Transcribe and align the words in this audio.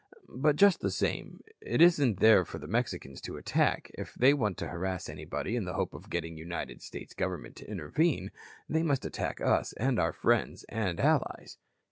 But, 0.29 0.55
just 0.55 0.79
the 0.81 0.89
same, 0.89 1.43
it 1.61 1.79
isn't 1.79 2.21
there 2.21 2.43
for 2.43 2.57
the 2.57 2.65
Mexicans 2.65 3.21
to 3.21 3.37
attack. 3.37 3.91
If 3.93 4.15
they 4.15 4.33
want 4.33 4.57
to 4.57 4.69
harass 4.69 5.07
anybody 5.07 5.55
in 5.55 5.65
the 5.65 5.75
hope 5.75 5.93
of 5.93 6.09
getting 6.09 6.33
the 6.33 6.39
United 6.41 6.81
States 6.81 7.13
Government 7.13 7.55
to 7.57 7.69
intervene, 7.69 8.31
they 8.67 8.81
must 8.81 9.05
attack 9.05 9.41
us 9.41 9.73
and 9.73 9.99
our 9.99 10.11
friends 10.11 10.63
and 10.69 10.99
allies." 10.99 11.59